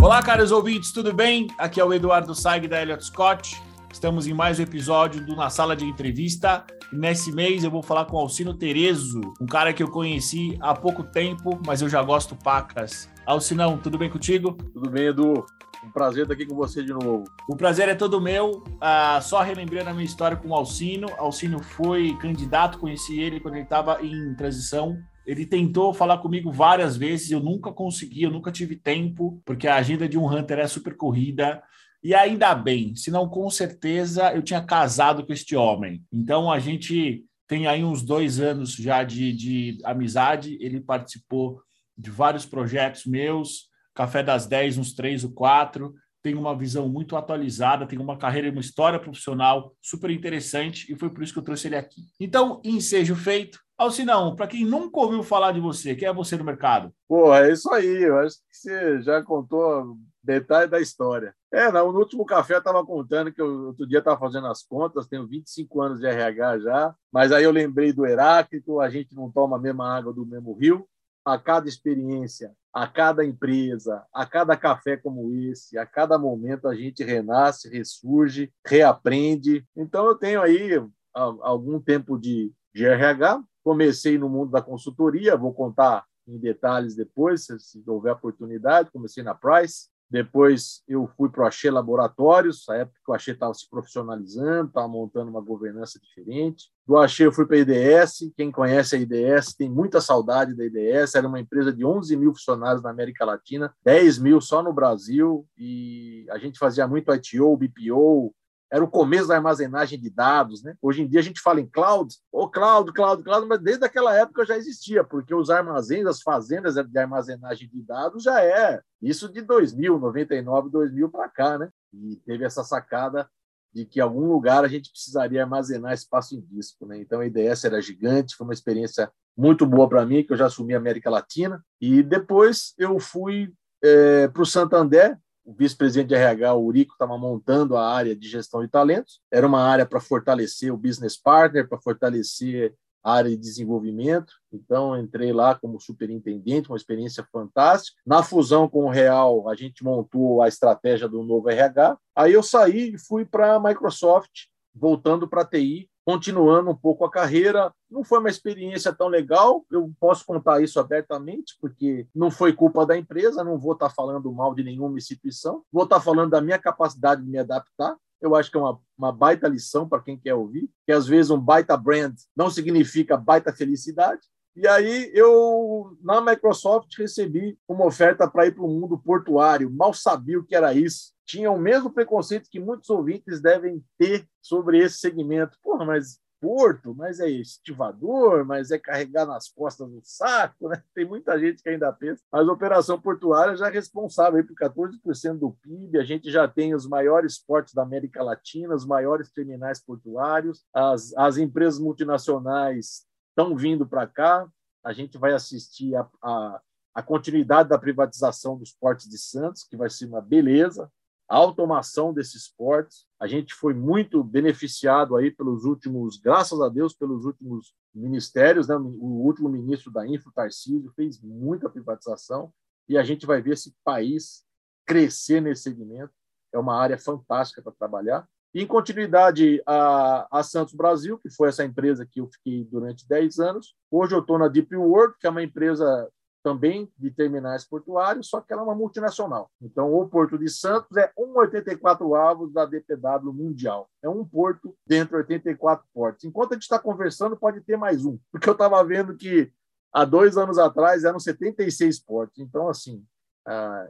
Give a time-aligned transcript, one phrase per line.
[0.00, 1.48] Olá, caros ouvintes, tudo bem?
[1.58, 3.60] Aqui é o Eduardo Saig da Elliott Scott.
[3.92, 6.64] Estamos em mais um episódio do Na Sala de Entrevista.
[6.92, 10.74] E nesse mês eu vou falar com Alcino Terezo, um cara que eu conheci há
[10.74, 13.08] pouco tempo, mas eu já gosto pacas.
[13.26, 14.54] Alcinão, tudo bem contigo?
[14.72, 15.44] Tudo bem, Edu.
[15.84, 17.24] Um prazer estar aqui com você de novo.
[17.48, 18.64] O prazer é todo meu.
[18.80, 21.08] Ah, só relembrando a minha história com o Alcino.
[21.18, 24.98] Alcino foi candidato, conheci ele quando ele estava em transição
[25.28, 29.74] ele tentou falar comigo várias vezes, eu nunca consegui, eu nunca tive tempo, porque a
[29.74, 31.62] agenda de um Hunter é super corrida.
[32.02, 36.02] E ainda bem, senão com certeza eu tinha casado com este homem.
[36.10, 40.56] Então a gente tem aí uns dois anos já de, de amizade.
[40.62, 41.60] Ele participou
[41.96, 45.92] de vários projetos meus, Café das 10, uns três ou quatro.
[46.28, 50.94] Tem uma visão muito atualizada, tem uma carreira e uma história profissional super interessante e
[50.94, 52.02] foi por isso que eu trouxe ele aqui.
[52.20, 53.58] Então, ensejo feito.
[53.78, 56.92] Alcinão, para quem nunca ouviu falar de você, quem é você no mercado?
[57.08, 58.02] Pô, é isso aí.
[58.02, 61.34] Eu acho que você já contou detalhe da história.
[61.50, 65.06] É, no último café eu estava contando que eu, outro dia estava fazendo as contas,
[65.06, 69.30] tenho 25 anos de RH já, mas aí eu lembrei do Heráclito, a gente não
[69.30, 70.86] toma a mesma água do mesmo rio.
[71.24, 76.76] A cada experiência, a cada empresa, a cada café como esse, a cada momento a
[76.76, 79.66] gente renasce, ressurge, reaprende.
[79.76, 80.80] Então eu tenho aí
[81.12, 87.46] algum tempo de, de RH, comecei no mundo da consultoria, vou contar em detalhes depois,
[87.46, 88.92] se houver oportunidade.
[88.92, 93.32] Comecei na Price, depois eu fui para o Axê Laboratórios, na época que o Axê
[93.32, 96.70] estava se profissionalizando, estava montando uma governança diferente.
[96.86, 100.64] Do Axê eu fui para a IDS, quem conhece a IDS tem muita saudade da
[100.64, 104.72] IDS, era uma empresa de 11 mil funcionários na América Latina, 10 mil só no
[104.72, 108.34] Brasil, e a gente fazia muito ITO, BPO,
[108.70, 110.76] era o começo da armazenagem de dados, né?
[110.82, 114.14] Hoje em dia a gente fala em cloud, ou cloud, cloud, cloud, mas desde aquela
[114.14, 119.28] época já existia, porque os armazéns, as fazendas de armazenagem de dados já é isso
[119.32, 121.70] de 2000, 99, 2000 para cá, né?
[121.92, 123.28] E teve essa sacada
[123.72, 126.98] de que em algum lugar a gente precisaria armazenar espaço em disco, né?
[126.98, 130.46] Então a IDS era gigante, foi uma experiência muito boa para mim, que eu já
[130.46, 133.52] assumi a América Latina, e depois eu fui
[133.82, 135.16] é, para o Santander,
[135.48, 139.18] o vice-presidente de RH, o Urico, estava montando a área de gestão de talentos.
[139.32, 144.34] Era uma área para fortalecer o business partner, para fortalecer a área de desenvolvimento.
[144.52, 147.98] Então, entrei lá como superintendente, uma experiência fantástica.
[148.06, 151.96] Na fusão com o Real, a gente montou a estratégia do novo RH.
[152.14, 157.04] Aí eu saí e fui para a Microsoft, voltando para a TI, continuando um pouco
[157.04, 157.70] a carreira.
[157.90, 162.86] Não foi uma experiência tão legal, eu posso contar isso abertamente, porque não foi culpa
[162.86, 166.58] da empresa, não vou estar falando mal de nenhuma instituição, vou estar falando da minha
[166.58, 167.94] capacidade de me adaptar.
[168.22, 171.30] Eu acho que é uma, uma baita lição para quem quer ouvir, que às vezes
[171.30, 174.22] um baita brand não significa baita felicidade.
[174.56, 179.70] E aí eu, na Microsoft, recebi uma oferta para ir para o mundo portuário.
[179.70, 184.26] Mal sabia o que era isso tinha o mesmo preconceito que muitos ouvintes devem ter
[184.40, 185.58] sobre esse segmento.
[185.62, 190.82] Porra, mas porto, mas é estivador, mas é carregar nas costas do saco, né?
[190.94, 192.22] Tem muita gente que ainda pensa.
[192.32, 196.74] Mas a operação portuária já é responsável por 14% do PIB, a gente já tem
[196.74, 203.06] os maiores portos da América Latina, os maiores terminais portuários, as, as empresas multinacionais
[203.38, 204.50] estão vindo para cá,
[204.84, 206.60] a gente vai assistir a, a,
[206.92, 210.90] a continuidade da privatização dos portos de Santos, que vai ser uma beleza,
[211.28, 213.06] a automação desses portos.
[213.20, 218.66] A gente foi muito beneficiado aí pelos últimos, graças a Deus, pelos últimos ministérios.
[218.66, 218.74] Né?
[218.74, 222.52] O último ministro da Info, Tarcísio, fez muita privatização
[222.88, 224.44] e a gente vai ver esse país
[224.84, 226.12] crescer nesse segmento.
[226.52, 228.26] É uma área fantástica para trabalhar.
[228.54, 233.38] Em continuidade, a, a Santos Brasil, que foi essa empresa que eu fiquei durante 10
[233.38, 233.74] anos.
[233.90, 236.08] Hoje eu estou na Deep World, que é uma empresa
[236.42, 239.50] também de terminais portuários, só que ela é uma multinacional.
[239.60, 243.90] Então, o Porto de Santos é 1,84 avos da DPW mundial.
[244.02, 246.24] É um porto dentro de 84 portos.
[246.24, 249.52] Enquanto a gente está conversando, pode ter mais um, porque eu estava vendo que
[249.92, 252.38] há dois anos atrás eram 76 portos.
[252.38, 253.04] Então, assim,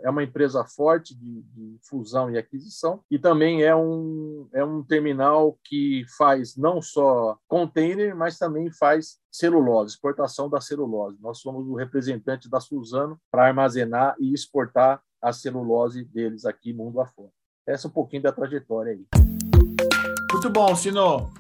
[0.03, 4.83] é uma empresa forte de, de, fusão e aquisição e também é um, é um
[4.83, 11.19] terminal que faz não só container, mas também faz celulose, exportação da celulose.
[11.21, 17.01] Nós somos o representante da Suzano para armazenar e exportar a celulose deles aqui mundo
[17.01, 17.31] afora.
[17.67, 19.07] Essa é um pouquinho da trajetória aí.
[20.33, 21.31] Muito bom, Sino.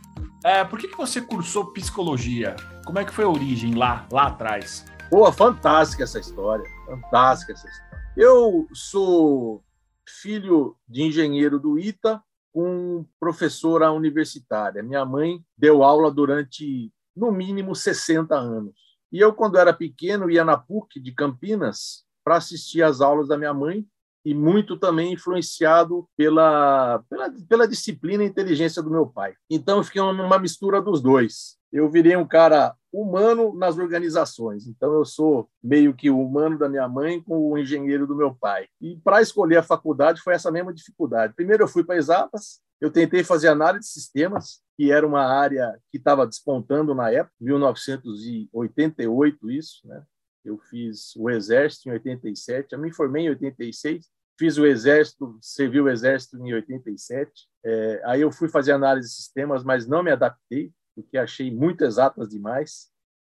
[0.45, 2.55] É, por que, que você cursou psicologia?
[2.85, 4.85] Como é que foi a origem lá, lá atrás?
[5.11, 6.65] Pô, fantástica essa história.
[6.87, 7.88] Fantástica essa história.
[8.21, 9.63] Eu sou
[10.05, 12.21] filho de engenheiro do ITA
[12.53, 14.83] com professora universitária.
[14.83, 18.75] Minha mãe deu aula durante, no mínimo, 60 anos.
[19.13, 23.39] E eu, quando era pequeno, ia na PUC de Campinas para assistir às aulas da
[23.39, 23.87] minha mãe
[24.25, 29.35] e muito também influenciado pela, pela, pela disciplina e inteligência do meu pai.
[29.49, 31.57] Então, eu fiquei uma mistura dos dois.
[31.73, 34.67] Eu virei um cara humano nas organizações.
[34.67, 38.35] Então, eu sou meio que o humano da minha mãe com o engenheiro do meu
[38.35, 38.67] pai.
[38.81, 41.35] E para escolher a faculdade foi essa mesma dificuldade.
[41.35, 45.79] Primeiro, eu fui para exatas, eu tentei fazer análise de sistemas, que era uma área
[45.91, 50.03] que estava despontando na época, 1988, isso, né?
[50.45, 54.07] Eu fiz o Exército em 87, eu me formei em 86,
[54.39, 57.49] fiz o Exército, servi o Exército em 87.
[57.65, 61.85] É, aí eu fui fazer análise de sistemas, mas não me adaptei, porque achei muito
[61.85, 62.89] exatas demais.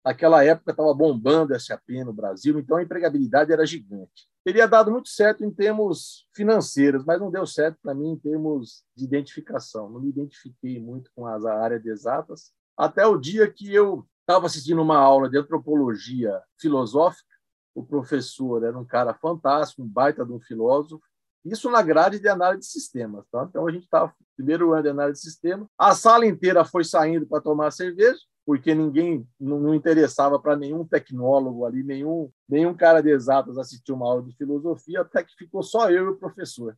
[0.05, 4.29] Naquela época estava bombando SAP no Brasil, então a empregabilidade era gigante.
[4.43, 8.83] Teria dado muito certo em termos financeiros, mas não deu certo para mim em termos
[8.95, 9.89] de identificação.
[9.89, 14.45] Não me identifiquei muito com a área de exatas, até o dia que eu estava
[14.45, 17.33] assistindo uma aula de antropologia filosófica.
[17.73, 21.03] O professor era um cara fantástico, um baita de um filósofo.
[21.45, 23.25] Isso na grade de análise de sistemas.
[23.31, 23.45] Tá?
[23.49, 25.67] Então a gente estava no primeiro ano de análise de sistemas.
[25.77, 30.85] A sala inteira foi saindo para tomar cerveja porque ninguém não, não interessava para nenhum
[30.85, 35.63] tecnólogo ali, nenhum, nenhum cara de exatas assistir uma aula de filosofia, até que ficou
[35.63, 36.77] só eu e o professor.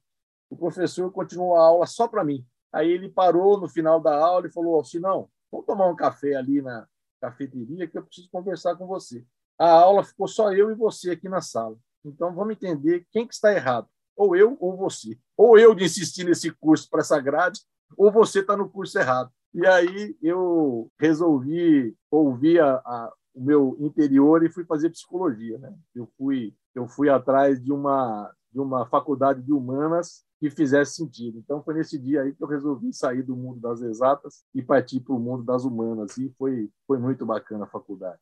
[0.49, 2.45] O professor continuou a aula só para mim.
[2.71, 6.35] Aí ele parou no final da aula e falou assim, não, vamos tomar um café
[6.35, 6.87] ali na
[7.19, 9.25] cafeteria que eu preciso conversar com você.
[9.59, 11.75] A aula ficou só eu e você aqui na sala.
[12.05, 15.17] Então vamos entender quem que está errado, ou eu ou você.
[15.37, 17.59] Ou eu de insistir nesse curso para essa grade,
[17.95, 19.31] ou você está no curso errado.
[19.53, 25.57] E aí eu resolvi ouvir a, a, o meu interior e fui fazer psicologia.
[25.57, 25.73] Né?
[25.95, 31.39] Eu, fui, eu fui atrás de uma, de uma faculdade de humanas que fizesse sentido.
[31.39, 34.99] Então foi nesse dia aí que eu resolvi sair do mundo das exatas e partir
[34.99, 36.17] para o mundo das humanas.
[36.17, 38.17] E foi, foi muito bacana a faculdade.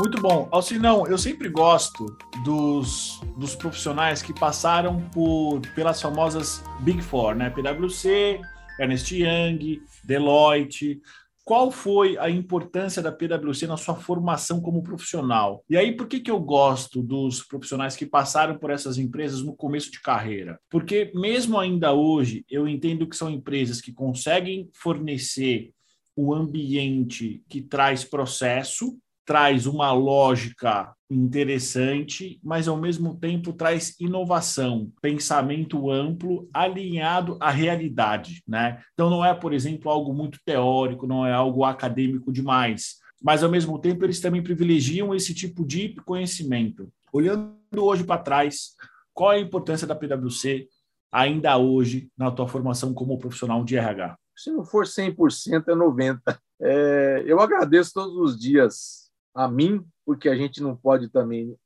[0.00, 0.48] Muito bom.
[0.50, 2.06] Alcinão, eu sempre gosto
[2.42, 7.50] dos, dos profissionais que passaram por pelas famosas Big Four, né?
[7.50, 8.40] PwC,
[8.80, 11.02] Ernest Young, Deloitte.
[11.44, 15.62] Qual foi a importância da PwC na sua formação como profissional?
[15.68, 19.54] E aí, por que, que eu gosto dos profissionais que passaram por essas empresas no
[19.54, 20.58] começo de carreira?
[20.70, 25.74] Porque, mesmo ainda hoje, eu entendo que são empresas que conseguem fornecer
[26.16, 28.98] o ambiente que traz processo,
[29.30, 38.42] traz uma lógica interessante, mas ao mesmo tempo traz inovação, pensamento amplo, alinhado à realidade,
[38.44, 38.82] né?
[38.92, 43.48] Então não é, por exemplo, algo muito teórico, não é algo acadêmico demais, mas ao
[43.48, 46.92] mesmo tempo eles também privilegiam esse tipo de conhecimento.
[47.12, 48.70] Olhando hoje para trás,
[49.14, 50.66] qual é a importância da PwC
[51.12, 54.18] ainda hoje na tua formação como profissional de RH?
[54.36, 56.20] Se não for 100%, é 90%.
[56.62, 58.99] É, eu agradeço todos os dias
[59.34, 61.56] a mim, porque a gente não pode também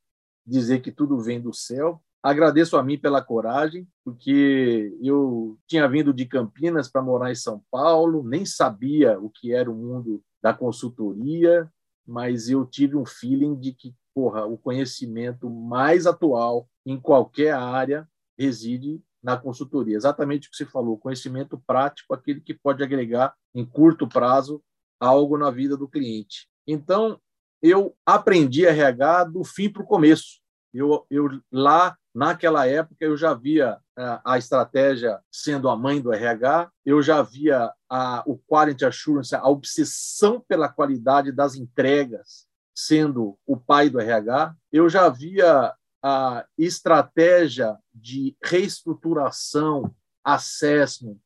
[0.47, 2.03] dizer que tudo vem do céu.
[2.23, 7.63] Agradeço a mim pela coragem, porque eu tinha vindo de Campinas para morar em São
[7.71, 11.71] Paulo, nem sabia o que era o mundo da consultoria,
[12.07, 18.09] mas eu tive um feeling de que, porra, o conhecimento mais atual em qualquer área
[18.39, 19.97] reside na consultoria.
[19.97, 24.63] Exatamente o que você falou, conhecimento prático, aquele que pode agregar em curto prazo
[25.01, 26.49] algo na vida do cliente.
[26.67, 27.21] Então,
[27.65, 30.39] eu aprendi RH do fim para o começo.
[30.75, 36.13] Eu, eu lá naquela época eu já via a, a estratégia sendo a mãe do
[36.13, 43.39] RH, eu já via a, o quality assurance, a obsessão pela qualidade das entregas sendo
[43.47, 51.17] o pai do RH, eu já via a estratégia de reestruturação, assessment,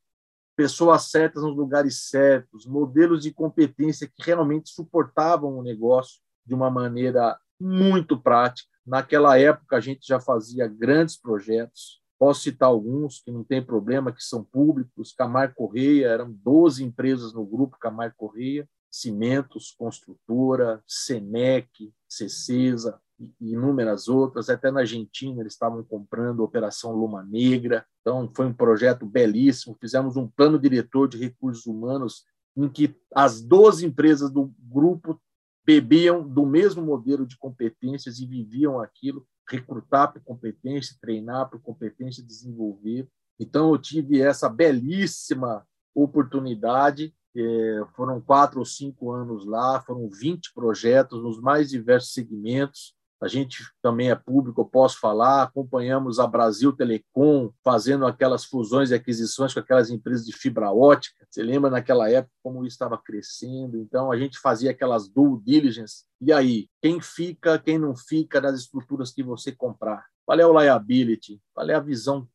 [0.54, 6.70] pessoas certas nos lugares certos, modelos de competência que realmente suportavam o negócio de uma
[6.70, 8.68] maneira muito prática.
[8.86, 12.00] Naquela época, a gente já fazia grandes projetos.
[12.18, 15.12] Posso citar alguns que não tem problema, que são públicos.
[15.12, 24.08] Camargo Correia, eram 12 empresas no grupo Camargo Correia, Cimentos, Construtora, Senec, Cecesa e inúmeras
[24.08, 24.48] outras.
[24.48, 27.84] Até na Argentina eles estavam comprando a Operação Luma Negra.
[28.00, 29.76] Então, foi um projeto belíssimo.
[29.78, 32.24] Fizemos um plano diretor de recursos humanos
[32.56, 35.20] em que as 12 empresas do grupo
[35.68, 42.24] bebiam do mesmo modelo de competências e viviam aquilo, recrutar por competência, treinar por competência,
[42.24, 43.06] desenvolver.
[43.38, 47.14] Então, eu tive essa belíssima oportunidade.
[47.36, 52.94] É, foram quatro ou cinco anos lá, foram 20 projetos nos mais diversos segmentos.
[53.20, 58.90] A gente também é público, eu posso falar, acompanhamos a Brasil Telecom fazendo aquelas fusões
[58.90, 61.26] e aquisições com aquelas empresas de fibra ótica.
[61.28, 63.78] Você lembra naquela época como isso estava crescendo?
[63.78, 66.04] Então a gente fazia aquelas due diligence.
[66.20, 70.06] E aí, quem fica, quem não fica nas estruturas que você comprar?
[70.24, 71.40] Qual é o liability?
[71.52, 72.28] Qual é a visão?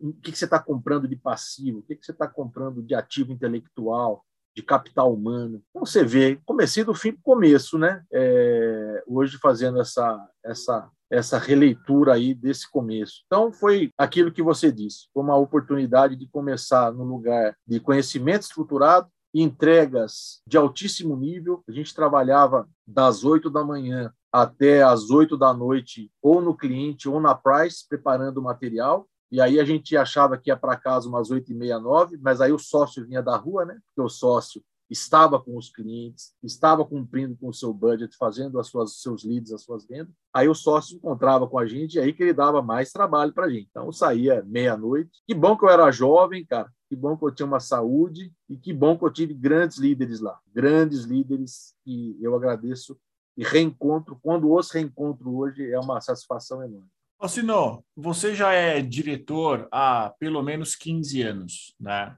[0.00, 1.78] O que você está comprando de passivo?
[1.78, 4.24] O que você está comprando de ativo intelectual?
[4.54, 5.62] De capital humano.
[5.70, 8.02] Então você vê, comecei do fim para o começo, né?
[8.12, 13.22] É, hoje fazendo essa, essa, essa releitura aí desse começo.
[13.26, 18.42] Então foi aquilo que você disse, foi uma oportunidade de começar no lugar de conhecimento
[18.42, 21.62] estruturado, entregas de altíssimo nível.
[21.68, 27.06] A gente trabalhava das oito da manhã até as oito da noite, ou no cliente
[27.08, 29.06] ou na price, preparando o material.
[29.32, 32.42] E aí a gente achava que ia para casa umas oito e meia, nove, mas
[32.42, 33.80] aí o sócio vinha da rua, né?
[33.86, 38.66] Porque o sócio estava com os clientes, estava cumprindo com o seu budget, fazendo as
[38.66, 40.14] suas seus leads, as suas vendas.
[40.34, 43.46] Aí o sócio encontrava com a gente e aí que ele dava mais trabalho para
[43.46, 43.68] a gente.
[43.70, 45.22] Então saía meia-noite.
[45.26, 46.70] Que bom que eu era jovem, cara.
[46.90, 50.20] Que bom que eu tinha uma saúde e que bom que eu tive grandes líderes
[50.20, 52.98] lá, grandes líderes que eu agradeço
[53.34, 54.18] e reencontro.
[54.22, 56.90] Quando os reencontro hoje é uma satisfação enorme.
[57.22, 62.16] Alcino, você já é diretor há pelo menos 15 anos, né?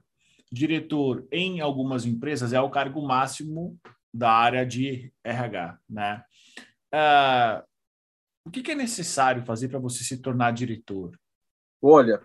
[0.51, 3.79] Diretor em algumas empresas é o cargo máximo
[4.11, 6.23] da área de RH, né?
[6.91, 7.63] Uh,
[8.45, 11.15] o que, que é necessário fazer para você se tornar diretor?
[11.79, 12.19] Olha,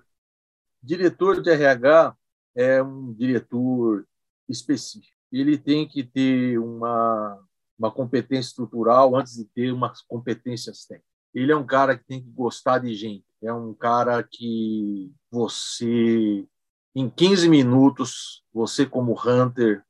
[0.82, 2.16] diretor de RH
[2.54, 4.08] é um diretor
[4.48, 5.14] específico.
[5.30, 7.46] Ele tem que ter uma,
[7.78, 12.22] uma competência estrutural antes de ter umas competências técnicas ele é um cara que tem
[12.22, 13.24] que gostar de gente.
[13.42, 16.46] É um cara que você,
[16.94, 19.82] em 15 minutos, você como hunter,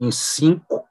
[0.00, 0.84] em 5,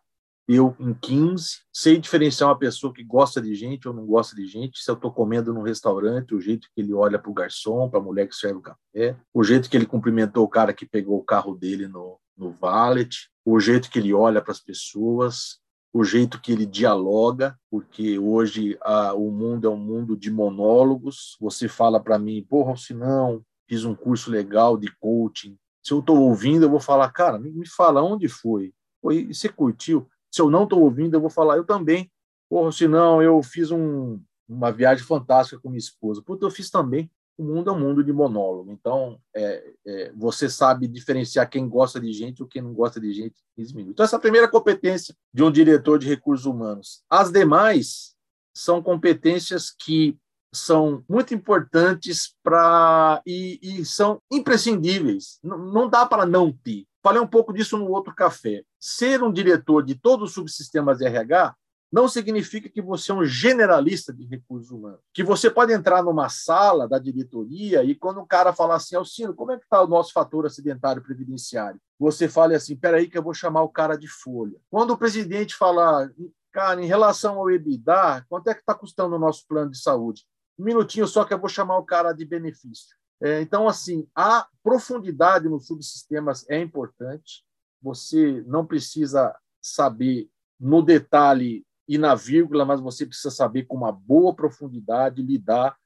[0.48, 4.46] eu em 15, sei diferenciar uma pessoa que gosta de gente ou não gosta de
[4.46, 4.80] gente.
[4.80, 8.00] Se eu estou comendo num restaurante, o jeito que ele olha para o garçom, para
[8.00, 11.18] a mulher que serve o café, o jeito que ele cumprimentou o cara que pegou
[11.18, 15.60] o carro dele no, no valet, o jeito que ele olha para as pessoas,
[15.96, 21.38] o jeito que ele dialoga, porque hoje a, o mundo é um mundo de monólogos.
[21.40, 25.58] Você fala para mim, porra, se não, fiz um curso legal de coaching.
[25.82, 28.74] Se eu estou ouvindo, eu vou falar, cara, me, fala onde foi.
[29.02, 29.34] foi.
[29.34, 30.06] Você curtiu?
[30.30, 32.12] Se eu não estou ouvindo, eu vou falar, eu também.
[32.50, 36.22] Porra, se não, eu fiz um, uma viagem fantástica com minha esposa.
[36.22, 38.72] Puta, eu fiz também o mundo é um mundo de monólogo.
[38.72, 43.12] Então, é, é, você sabe diferenciar quem gosta de gente ou quem não gosta de
[43.14, 43.94] gente em 15 minutos.
[43.94, 47.04] Então, essa é a primeira competência de um diretor de recursos humanos.
[47.10, 48.16] As demais
[48.54, 50.18] são competências que
[50.54, 55.38] são muito importantes para e, e, são imprescindíveis.
[55.44, 56.86] Não, não dá para não ter.
[57.04, 58.64] Falei um pouco disso no outro café.
[58.80, 61.54] Ser um diretor de todos os subsistemas de RH
[61.96, 65.00] não significa que você é um generalista de recursos humanos.
[65.14, 69.34] Que você pode entrar numa sala da diretoria e quando o cara falar assim, Alcino,
[69.34, 71.80] como é que está o nosso fator acidentário previdenciário?
[71.98, 74.60] Você fale assim, espera aí que eu vou chamar o cara de folha.
[74.70, 76.12] Quando o presidente falar,
[76.52, 80.26] cara, em relação ao EBITDA, quanto é que está custando o nosso plano de saúde?
[80.60, 82.94] Um minutinho só que eu vou chamar o cara de benefício.
[83.22, 87.46] É, então, assim, a profundidade nos subsistemas é importante.
[87.82, 93.92] Você não precisa saber no detalhe e na vírgula, mas você precisa saber com uma
[93.92, 95.78] boa profundidade lidar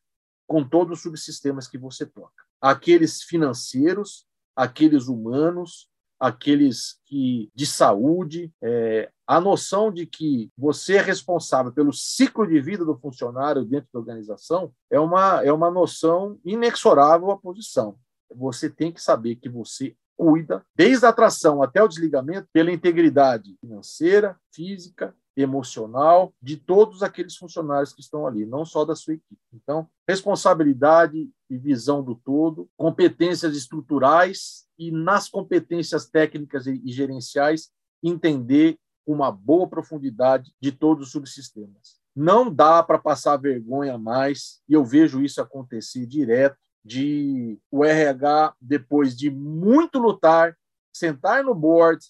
[0.47, 2.43] com todos os subsistemas que você toca.
[2.59, 4.25] Aqueles financeiros,
[4.55, 5.87] aqueles humanos,
[6.19, 12.59] aqueles que de saúde, é, a noção de que você é responsável pelo ciclo de
[12.59, 17.97] vida do funcionário dentro da organização é uma, é uma noção inexorável à posição.
[18.35, 23.55] Você tem que saber que você cuida, desde a atração até o desligamento, pela integridade
[23.61, 29.41] financeira, física emocional de todos aqueles funcionários que estão ali, não só da sua equipe.
[29.53, 37.71] Então, responsabilidade e visão do todo, competências estruturais e nas competências técnicas e gerenciais
[38.03, 41.99] entender uma boa profundidade de todos os subsistemas.
[42.15, 48.53] Não dá para passar vergonha mais, e eu vejo isso acontecer direto, de o RH,
[48.59, 50.57] depois de muito lutar,
[50.93, 52.03] sentar no board,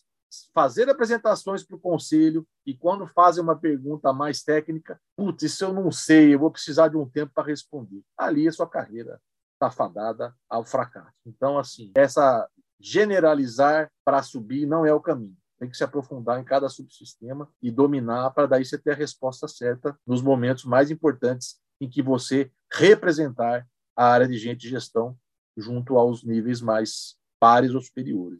[0.53, 5.73] fazer apresentações para o conselho e quando fazem uma pergunta mais técnica, putz, isso eu
[5.73, 8.01] não sei, eu vou precisar de um tempo para responder.
[8.17, 9.19] Ali a sua carreira
[9.53, 11.15] está fadada ao fracasso.
[11.25, 12.47] Então, assim, essa
[12.79, 15.35] generalizar para subir não é o caminho.
[15.59, 19.47] Tem que se aprofundar em cada subsistema e dominar para daí você ter a resposta
[19.47, 25.17] certa nos momentos mais importantes em que você representar a área de gente de gestão
[25.57, 28.37] junto aos níveis mais pares ou superiores.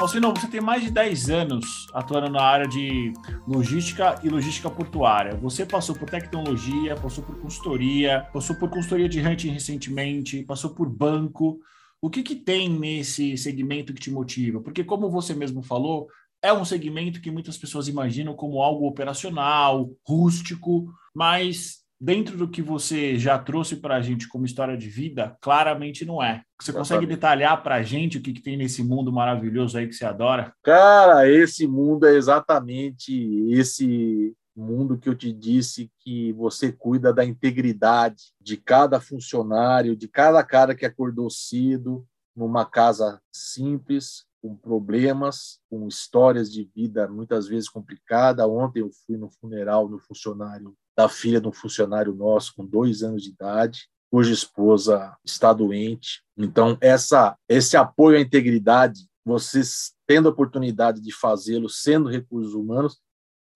[0.00, 3.12] Alcino, você tem mais de 10 anos atuando na área de
[3.46, 5.36] logística e logística portuária.
[5.36, 10.88] Você passou por tecnologia, passou por consultoria, passou por consultoria de hunting recentemente, passou por
[10.88, 11.60] banco.
[12.00, 14.58] O que, que tem nesse segmento que te motiva?
[14.62, 16.08] Porque, como você mesmo falou,
[16.42, 22.62] é um segmento que muitas pessoas imaginam como algo operacional, rústico, mas dentro do que
[22.62, 26.42] você já trouxe para a gente como história de vida, claramente não é.
[26.60, 29.92] Você consegue detalhar para a gente o que, que tem nesse mundo maravilhoso aí que
[29.92, 30.52] você adora?
[30.62, 33.12] Cara, esse mundo é exatamente
[33.50, 40.08] esse mundo que eu te disse que você cuida da integridade de cada funcionário, de
[40.08, 47.46] cada cara que acordou cedo numa casa simples, com problemas, com histórias de vida muitas
[47.46, 48.46] vezes complicada.
[48.46, 53.02] Ontem eu fui no funeral do funcionário da filha de um funcionário nosso com dois
[53.02, 56.22] anos de idade, cuja esposa está doente.
[56.36, 63.00] Então essa esse apoio à integridade, vocês tendo a oportunidade de fazê-lo, sendo recursos humanos,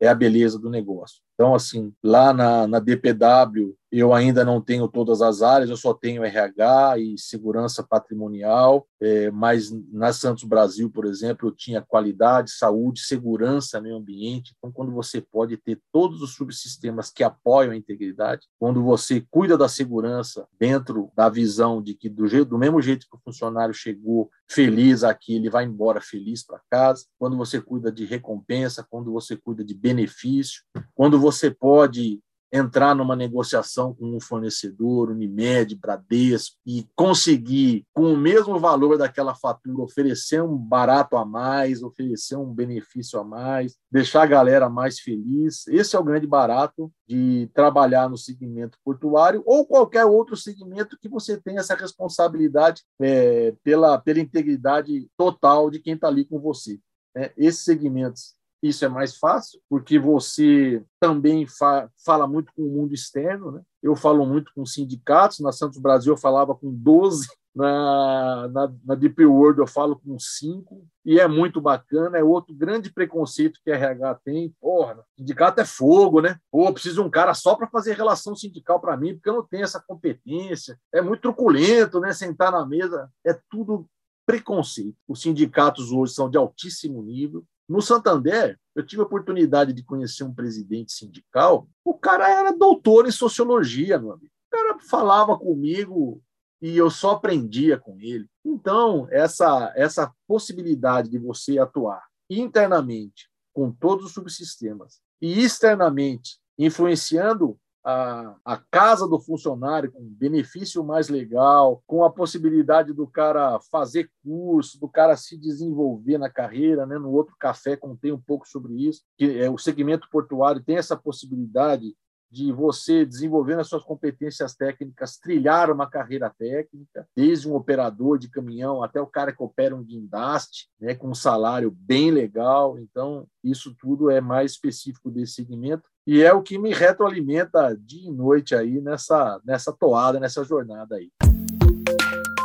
[0.01, 1.21] é a beleza do negócio.
[1.35, 5.95] Então, assim, lá na, na DPW, eu ainda não tenho todas as áreas, eu só
[5.95, 12.51] tenho RH e segurança patrimonial, é, mas na Santos Brasil, por exemplo, eu tinha qualidade,
[12.51, 14.55] saúde, segurança, meio ambiente.
[14.57, 19.57] Então, quando você pode ter todos os subsistemas que apoiam a integridade, quando você cuida
[19.57, 23.75] da segurança dentro da visão de que do, jeito, do mesmo jeito que o funcionário
[23.75, 29.13] chegou feliz aqui, ele vai embora feliz para casa, quando você cuida de recompensa, quando
[29.13, 30.63] você cuida de benefício,
[30.95, 32.21] quando você pode
[32.55, 39.35] entrar numa negociação com um fornecedor, Unimed, Bradesco, e conseguir, com o mesmo valor daquela
[39.35, 45.01] fatura, oferecer um barato a mais, oferecer um benefício a mais, deixar a galera mais
[45.01, 45.67] feliz.
[45.67, 51.09] Esse é o grande barato de trabalhar no segmento portuário ou qualquer outro segmento que
[51.09, 56.79] você tenha essa responsabilidade é, pela, pela integridade total de quem está ali com você.
[57.17, 58.37] É, esses segmentos
[58.69, 63.53] isso é mais fácil, porque você também fa fala muito com o mundo externo.
[63.53, 63.63] Né?
[63.83, 65.41] Eu falo muito com sindicatos.
[65.41, 67.27] Na Santos Brasil, eu falava com 12.
[67.57, 70.85] Na, na, na Deep World, eu falo com 5.
[71.05, 72.19] E é muito bacana.
[72.19, 74.53] É outro grande preconceito que a RH tem.
[74.61, 76.37] Porra, sindicato é fogo, né?
[76.51, 79.47] Pô, preciso de um cara só para fazer relação sindical para mim, porque eu não
[79.47, 80.77] tenho essa competência.
[80.93, 82.13] É muito truculento, né?
[82.13, 83.09] Sentar na mesa.
[83.25, 83.87] É tudo
[84.27, 84.97] preconceito.
[85.07, 87.45] Os sindicatos hoje são de altíssimo nível.
[87.69, 91.69] No Santander, eu tive a oportunidade de conhecer um presidente sindical.
[91.85, 94.33] O cara era doutor em sociologia, meu amigo.
[94.49, 96.23] O cara falava comigo
[96.61, 98.27] e eu só aprendia com ele.
[98.45, 107.59] Então, essa, essa possibilidade de você atuar internamente com todos os subsistemas e externamente influenciando
[107.85, 114.11] a, a casa do funcionário com benefício mais legal, com a possibilidade do cara fazer
[114.25, 116.99] curso, do cara se desenvolver na carreira, né?
[116.99, 120.97] No outro café contei um pouco sobre isso, que é o segmento portuário tem essa
[120.97, 121.95] possibilidade
[122.35, 128.29] de você desenvolvendo as suas competências técnicas, trilhar uma carreira técnica, desde um operador de
[128.29, 132.77] caminhão até o cara que opera um guindaste, né, com um salário bem legal.
[132.77, 138.09] Então, isso tudo é mais específico desse segmento e é o que me retroalimenta dia
[138.09, 141.11] e noite aí nessa, nessa toada, nessa jornada aí.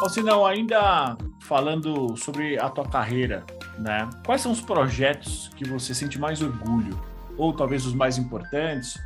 [0.01, 3.43] Ou não, ainda falando sobre a tua carreira,
[3.79, 4.07] né?
[4.23, 6.97] Quais são os projetos que você sente mais orgulho?
[7.35, 8.99] Ou talvez os mais importantes?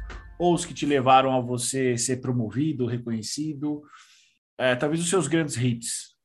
[0.44, 3.82] Ou os que te levaram a você ser promovido, reconhecido?
[4.58, 6.18] É, talvez os seus grandes hits,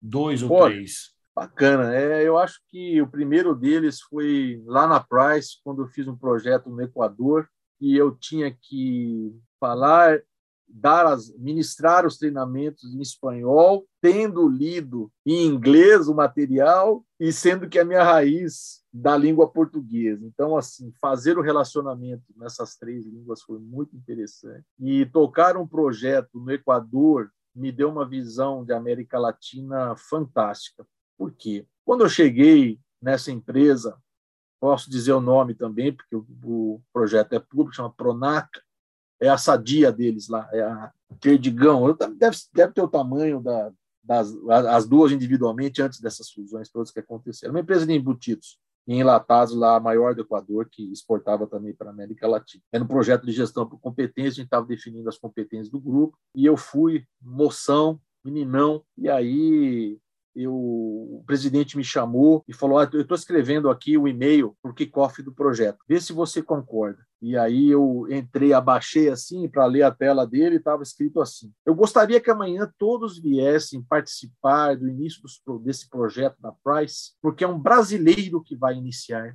[0.00, 1.10] dois ou Pô, três.
[1.34, 1.94] Bacana.
[1.94, 6.16] É, eu acho que o primeiro deles foi lá na Price, quando eu fiz um
[6.16, 7.46] projeto no Equador,
[7.78, 10.22] que eu tinha que falar,
[10.66, 17.68] dar as, ministrar os treinamentos em espanhol, tendo lido em inglês o material e sendo
[17.68, 20.24] que a minha raiz da língua portuguesa.
[20.24, 24.64] Então, assim, fazer o relacionamento nessas três línguas foi muito interessante.
[24.80, 30.86] E tocar um projeto no Equador me deu uma visão de América Latina fantástica.
[31.16, 31.66] Por quê?
[31.84, 33.98] Quando eu cheguei nessa empresa,
[34.58, 38.62] posso dizer o nome também, porque o, projeto é público, chama Pronaca,
[39.20, 44.34] é a sadia deles lá, é a Perdigão, deve, deve ter o tamanho da, das
[44.48, 47.54] as duas individualmente antes dessas fusões todas que aconteceram.
[47.54, 51.90] Uma empresa de embutidos em enlatados lá, a maior do Equador, que exportava também para
[51.90, 52.62] a América Latina.
[52.72, 56.16] Era um projeto de gestão por competência, a gente estava definindo as competências do grupo,
[56.34, 59.98] e eu fui moção, meninão, e aí
[60.36, 64.70] eu, o presidente me chamou e falou: ah, eu estou escrevendo aqui o e-mail para
[64.70, 67.04] o kickoff do projeto, vê se você concorda.
[67.22, 71.74] E aí eu entrei, abaixei assim para ler a tela dele estava escrito assim: Eu
[71.74, 77.48] gostaria que amanhã todos viessem participar do início dos, desse projeto da Price, porque é
[77.48, 79.34] um brasileiro que vai iniciar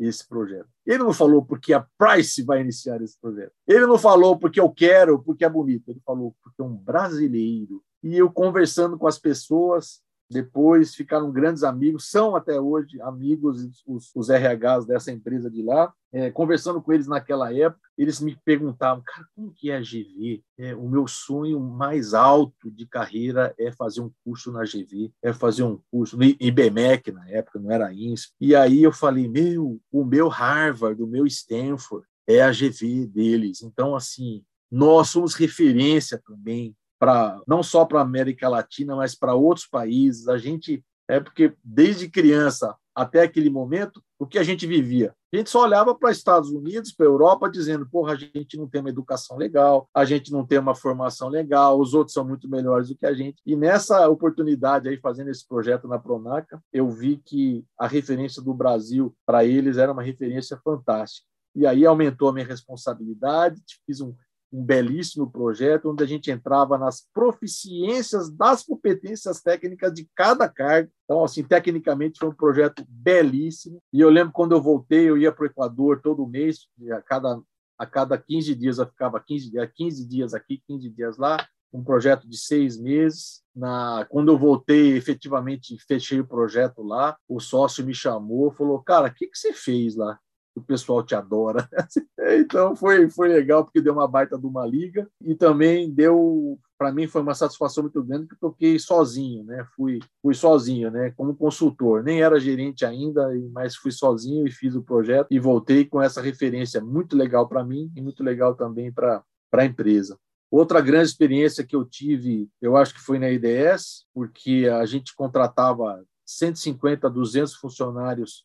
[0.00, 0.68] esse projeto.
[0.84, 3.52] Ele não falou porque a Price vai iniciar esse projeto.
[3.68, 5.90] Ele não falou porque eu quero, porque é bonito.
[5.90, 7.84] Ele falou porque é um brasileiro.
[8.02, 14.10] E eu conversando com as pessoas, depois ficaram grandes amigos, são até hoje amigos os,
[14.14, 15.92] os RHs dessa empresa de lá.
[16.12, 20.42] É, conversando com eles naquela época, eles me perguntavam, cara, como que é a GV?
[20.58, 25.32] É, o meu sonho mais alto de carreira é fazer um curso na GV, é
[25.32, 28.32] fazer um curso no IBMEC na época, não era INSP.
[28.40, 33.62] E aí eu falei, meu, o meu Harvard, o meu Stanford é a GV deles.
[33.62, 39.34] Então, assim, nós somos referência também para não só para a América Latina, mas para
[39.34, 40.28] outros países.
[40.28, 45.14] A gente é porque desde criança até aquele momento, o que a gente vivia?
[45.32, 48.68] A gente só olhava para Estados Unidos, para a Europa, dizendo: porra, a gente não
[48.68, 52.48] tem uma educação legal, a gente não tem uma formação legal, os outros são muito
[52.48, 53.40] melhores do que a gente.
[53.46, 58.52] E nessa oportunidade aí, fazendo esse projeto na Pronaca, eu vi que a referência do
[58.52, 61.26] Brasil para eles era uma referência fantástica.
[61.54, 64.14] E aí aumentou a minha responsabilidade, fiz um
[64.52, 70.90] um belíssimo projeto onde a gente entrava nas proficiências das competências técnicas de cada cargo.
[71.04, 73.80] Então, assim, tecnicamente foi um projeto belíssimo.
[73.92, 77.40] E eu lembro quando eu voltei, eu ia para o Equador todo mês, a cada,
[77.78, 82.28] a cada 15 dias eu ficava 15, 15 dias aqui, 15 dias lá, um projeto
[82.28, 83.42] de seis meses.
[83.54, 89.08] Na, quando eu voltei, efetivamente fechei o projeto lá, o sócio me chamou, falou, cara,
[89.08, 90.18] o que, que você fez lá?
[90.54, 91.68] O pessoal te adora.
[92.38, 96.92] então foi, foi legal porque deu uma baita de uma liga e também deu para
[96.92, 99.66] mim foi uma satisfação muito grande que toquei sozinho, né?
[99.76, 101.10] Fui fui sozinho, né?
[101.10, 105.84] Como consultor, nem era gerente ainda, mas fui sozinho e fiz o projeto e voltei
[105.84, 110.18] com essa referência muito legal para mim e muito legal também para a empresa.
[110.50, 115.14] Outra grande experiência que eu tive, eu acho que foi na IDS, porque a gente
[115.14, 118.44] contratava 150, 200 funcionários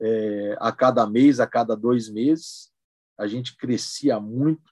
[0.00, 2.70] é, a cada mês, a cada dois meses.
[3.18, 4.70] A gente crescia muito.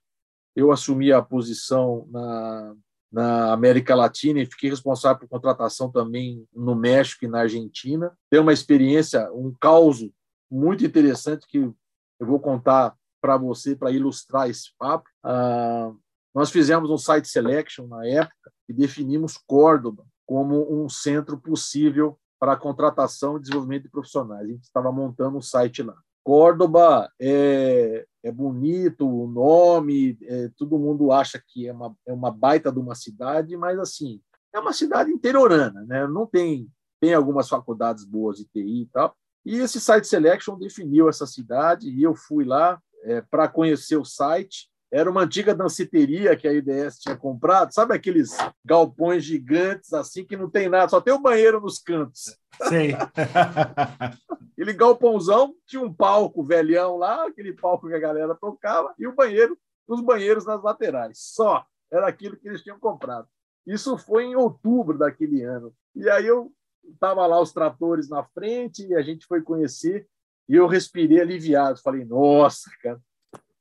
[0.56, 2.74] Eu assumi a posição na,
[3.12, 8.16] na América Latina e fiquei responsável por contratação também no México e na Argentina.
[8.30, 10.08] Tem uma experiência, um caos
[10.50, 15.08] muito interessante que eu vou contar para você para ilustrar esse papo.
[15.22, 15.92] Ah,
[16.34, 22.56] nós fizemos um site selection na época e definimos Córdoba como um centro possível para
[22.56, 24.44] contratação e desenvolvimento de profissionais.
[24.44, 25.96] A gente estava montando um site lá.
[26.22, 32.30] Córdoba é, é bonito, o nome, é, todo mundo acha que é uma, é uma
[32.30, 34.20] baita de uma cidade, mas assim,
[34.54, 36.06] é uma cidade interiorana, né?
[36.06, 36.68] não tem,
[37.00, 39.16] tem algumas faculdades boas de TI e tal.
[39.44, 44.04] E esse site selection definiu essa cidade e eu fui lá é, para conhecer o
[44.04, 47.72] site era uma antiga danceteria que a IDS tinha comprado.
[47.72, 52.36] Sabe aqueles galpões gigantes assim que não tem nada, só tem o banheiro nos cantos.
[52.68, 52.92] Sim.
[54.52, 59.14] Aquele galpãozão tinha um palco velhão lá, aquele palco que a galera tocava, e o
[59.14, 61.18] banheiro, os banheiros nas laterais.
[61.20, 61.64] Só.
[61.90, 63.28] Era aquilo que eles tinham comprado.
[63.66, 65.72] Isso foi em outubro daquele ano.
[65.94, 66.52] E aí eu
[66.92, 70.06] estava lá os tratores na frente e a gente foi conhecer
[70.48, 71.80] e eu respirei aliviado.
[71.80, 73.00] Falei, nossa, cara,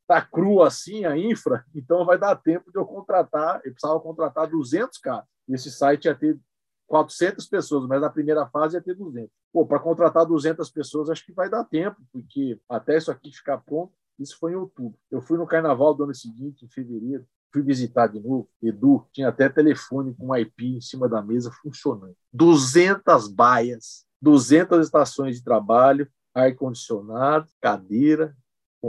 [0.08, 4.48] tá cru assim a infra, então vai dar tempo de eu contratar, eu precisava contratar
[4.48, 5.26] 200 caras.
[5.50, 6.39] Esse site ia ter
[6.88, 9.30] 400 pessoas, mas na primeira fase ia ter 200.
[9.52, 13.58] Pô, para contratar 200 pessoas acho que vai dar tempo, porque até isso aqui ficar
[13.58, 14.98] pronto, isso foi em outubro.
[15.12, 18.50] Eu fui no carnaval do ano seguinte, em fevereiro, fui visitar de novo.
[18.62, 22.15] Edu tinha até telefone com IP em cima da mesa funcionando.
[22.32, 28.36] 200 baias, 200 estações de trabalho, ar-condicionado, cadeira,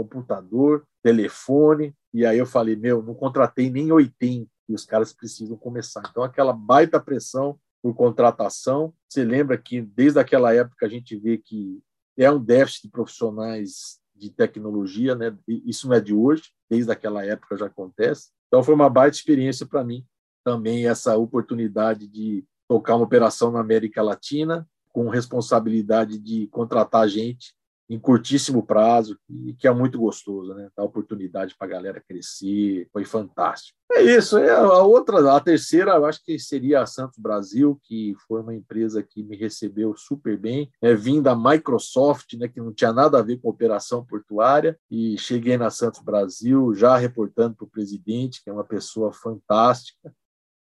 [0.04, 1.94] computador, telefone.
[2.12, 6.02] E aí eu falei, meu, não contratei nem 80 e os caras precisam começar.
[6.10, 8.92] Então, aquela baita pressão por contratação.
[9.08, 11.80] Você lembra que desde aquela época a gente vê que
[12.16, 15.36] é um déficit de profissionais de tecnologia, né?
[15.46, 18.30] Isso não é de hoje, desde aquela época já acontece.
[18.48, 20.04] Então foi uma baita experiência para mim
[20.44, 27.54] também essa oportunidade de tocar uma operação na América Latina com responsabilidade de contratar gente
[27.88, 30.68] em curtíssimo prazo e que é muito gostoso, né?
[30.76, 33.78] Dá oportunidade para a galera crescer, foi fantástico.
[33.90, 34.36] É isso.
[34.36, 38.54] É a outra, a terceira, eu acho que seria a Santos Brasil, que foi uma
[38.54, 42.46] empresa que me recebeu super bem, é vim da Microsoft, né?
[42.48, 46.96] Que não tinha nada a ver com operação portuária e cheguei na Santos Brasil já
[46.96, 50.12] reportando para o presidente, que é uma pessoa fantástica.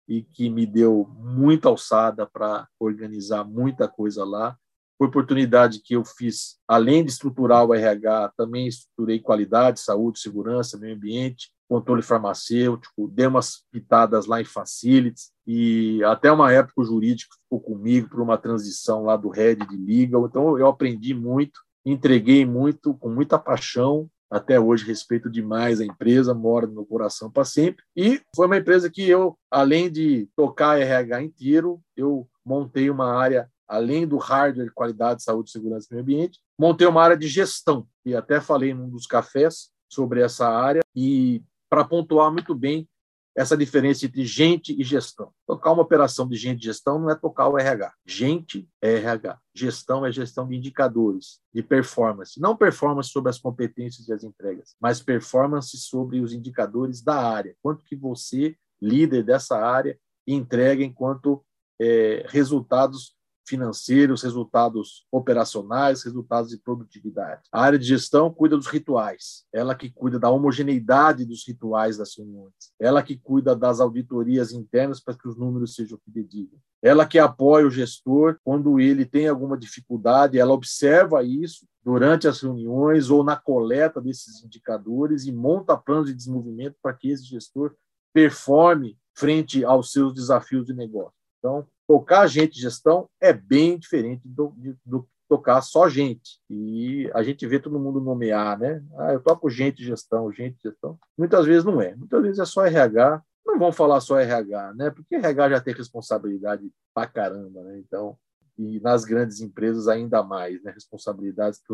[0.08, 4.58] e que me deu muita alçada para organizar muita coisa lá.
[5.04, 10.78] Foi oportunidade que eu fiz, além de estruturar o RH, também estruturei qualidade, saúde, segurança,
[10.78, 16.86] meio ambiente, controle farmacêutico, dei umas pitadas lá em facilities e até uma época o
[16.86, 20.26] jurídico ficou comigo por uma transição lá do head de legal.
[20.26, 26.34] Então eu aprendi muito, entreguei muito, com muita paixão até hoje respeito demais a empresa,
[26.34, 27.84] mora no meu coração para sempre.
[27.94, 33.50] E foi uma empresa que eu, além de tocar RH inteiro, eu montei uma área,
[33.68, 37.88] além do hardware, qualidade, saúde, segurança e meio ambiente, montei uma área de gestão.
[38.06, 40.82] E até falei num dos cafés sobre essa área.
[40.96, 42.88] E para pontuar muito bem
[43.36, 45.32] essa diferença entre gente e gestão.
[45.48, 47.92] Tocar uma operação de gente e gestão não é tocar o RH.
[48.06, 49.40] Gente é RH.
[49.56, 52.40] Gestão é gestão de indicadores, de performance.
[52.40, 57.56] Não performance sobre as competências e as entregas, mas performance sobre os indicadores da área.
[57.62, 59.98] Quanto que você, líder dessa área,
[60.28, 61.44] entrega enquanto
[61.82, 67.42] é, resultados financeiros, resultados operacionais, resultados de produtividade.
[67.52, 72.16] A área de gestão cuida dos rituais, ela que cuida da homogeneidade dos rituais das
[72.18, 76.60] reuniões, ela que cuida das auditorias internas para que os números sejam fidedignos.
[76.82, 82.42] Ela que apoia o gestor quando ele tem alguma dificuldade, ela observa isso durante as
[82.42, 87.74] reuniões ou na coleta desses indicadores e monta planos de desenvolvimento para que esse gestor
[88.14, 91.14] performe frente aos seus desafios de negócio.
[91.40, 94.54] Então, tocar gente de gestão é bem diferente do,
[94.86, 96.40] do tocar só gente.
[96.50, 98.84] E a gente vê todo mundo nomear, né?
[98.98, 101.00] Ah, eu toco gente de gestão, gente de gestão.
[101.18, 101.96] Muitas vezes não é.
[101.96, 103.22] Muitas vezes é só RH.
[103.46, 104.92] Não vamos falar só RH, né?
[104.92, 107.80] Porque RH já tem responsabilidade pra caramba, né?
[107.80, 108.18] Então,
[108.58, 110.72] e nas grandes empresas ainda mais, né?
[110.72, 111.74] Responsabilidades que,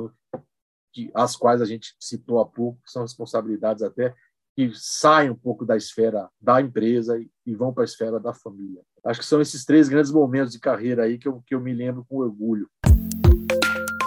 [0.94, 4.16] que as quais a gente citou há pouco, são responsabilidades até
[4.60, 8.34] que saem um pouco da esfera da empresa e, e vão para a esfera da
[8.34, 8.82] família.
[9.06, 11.74] Acho que são esses três grandes momentos de carreira aí que eu, que eu me
[11.74, 12.68] lembro com orgulho.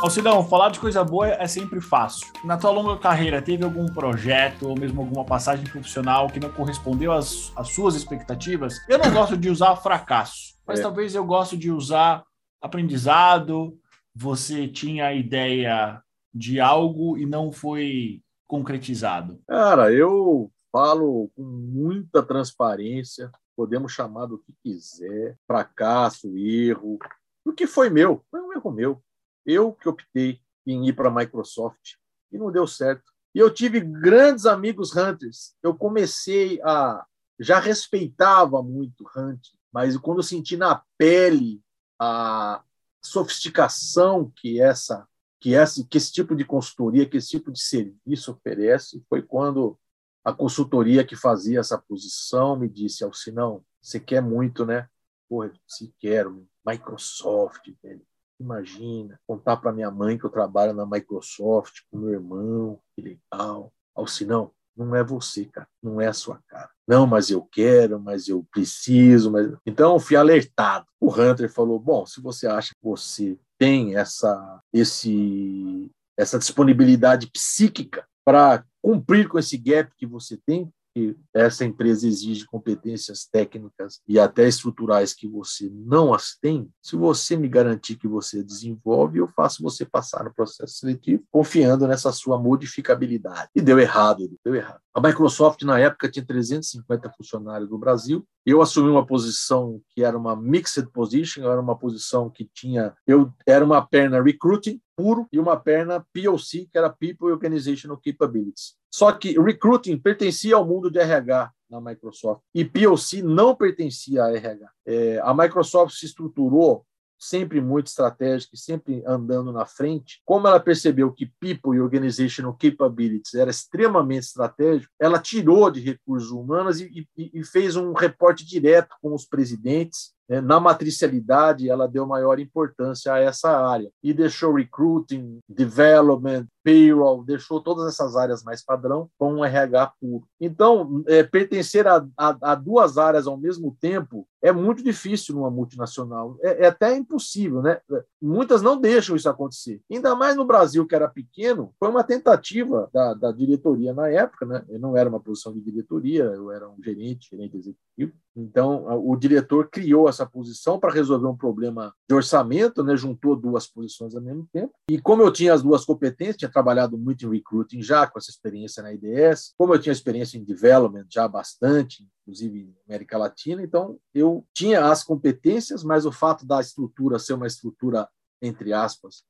[0.02, 2.30] Alcidão, falar de coisa boa é sempre fácil.
[2.44, 7.12] Na tua longa carreira, teve algum projeto ou mesmo alguma passagem profissional que não correspondeu
[7.12, 8.74] às, às suas expectativas?
[8.90, 10.82] Eu não gosto de usar fracasso, mas é.
[10.82, 12.24] talvez eu gosto de usar
[12.60, 13.74] aprendizado.
[14.14, 16.02] Você tinha a ideia
[16.34, 18.20] de algo e não foi
[18.52, 19.40] concretizado?
[19.48, 26.98] Cara, eu falo com muita transparência podemos chamar do que quiser, fracasso, erro,
[27.46, 29.02] o que foi meu, foi um erro meu.
[29.46, 31.94] Eu que optei em ir para a Microsoft
[32.30, 33.10] e não deu certo.
[33.34, 35.54] E eu tive grandes amigos hunters.
[35.62, 37.06] Eu comecei a
[37.40, 41.60] já respeitava muito hunting, mas quando eu senti na pele
[41.98, 42.62] a
[43.02, 45.08] sofisticação que essa
[45.42, 49.76] que esse, que esse tipo de consultoria, que esse tipo de serviço oferece, foi quando
[50.24, 54.88] a consultoria que fazia essa posição me disse, Alcinão, você quer muito, né?
[55.28, 58.06] Porra, se quero, Microsoft, velho.
[58.38, 63.72] Imagina, contar para minha mãe que eu trabalho na Microsoft, com meu irmão, que legal.
[63.96, 66.70] Alcinão, não é você, cara, não é a sua cara.
[66.86, 70.86] Não, mas eu quero, mas eu preciso, mas então eu fui alertado.
[71.00, 78.04] O Hunter falou: "Bom, se você acha que você tem essa esse essa disponibilidade psíquica
[78.24, 84.18] para cumprir com esse gap que você tem, que essa empresa exige competências técnicas e
[84.18, 89.28] até estruturais que você não as tem, se você me garantir que você desenvolve, eu
[89.28, 93.48] faço você passar no processo seletivo, confiando nessa sua modificabilidade.
[93.54, 94.80] E deu errado, deu errado.
[94.92, 98.26] A Microsoft, na época, tinha 350 funcionários no Brasil.
[98.44, 102.94] Eu assumi uma posição que era uma mixed position, era uma posição que tinha.
[103.06, 108.74] Eu era uma perna recruiting puro e uma perna POC, que era People Organizational Capabilities.
[108.92, 114.32] Só que recruiting pertencia ao mundo de RH na Microsoft e POC não pertencia a
[114.32, 114.70] RH.
[114.86, 116.84] É, a Microsoft se estruturou
[117.22, 123.34] sempre muito estratégica, sempre andando na frente, como ela percebeu que People e Organizational Capabilities
[123.34, 128.96] era extremamente estratégico, ela tirou de recursos humanos e, e, e fez um reporte direto
[129.00, 135.40] com os presidentes na matricialidade, ela deu maior importância a essa área e deixou recruiting,
[135.48, 140.24] development, payroll, deixou todas essas áreas mais padrão com um RH puro.
[140.40, 145.50] Então, é, pertencer a, a, a, duas áreas ao mesmo tempo é muito difícil numa
[145.50, 146.36] multinacional.
[146.40, 147.80] É, é, até impossível, né?
[148.20, 149.80] Muitas não deixam isso acontecer.
[149.90, 154.46] Ainda mais no Brasil, que era pequeno, foi uma tentativa da, da diretoria na época,
[154.46, 154.64] né?
[154.68, 159.14] Eu não era uma posição de diretoria, eu era um gerente, gerente executivo, Então, o
[159.16, 162.96] diretor criou essa posição para resolver um problema de orçamento, né?
[162.96, 164.72] juntou duas posições ao mesmo tempo.
[164.88, 168.30] E como eu tinha as duas competências, tinha trabalhado muito em recruiting já, com essa
[168.30, 173.98] experiência na IDS, como eu tinha experiência em development já bastante, inclusive América Latina, então
[174.14, 178.08] eu tinha as competências, mas o fato da estrutura ser uma estrutura,
[178.40, 179.24] entre aspas,